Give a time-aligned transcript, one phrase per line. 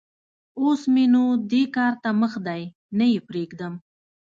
[0.59, 2.63] اوس م ېنو دې کار ته مخ دی؛
[2.97, 3.73] نه يې پرېږدم.